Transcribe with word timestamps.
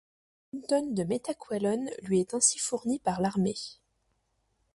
Plus 0.49 0.57
d'une 0.57 0.65
tonne 0.67 0.95
de 0.95 1.03
méthaqualone 1.03 1.87
lui 2.01 2.21
est 2.21 2.33
ainsi 2.33 2.57
fournie 2.57 2.97
par 2.97 3.21
l'armée. 3.21 3.53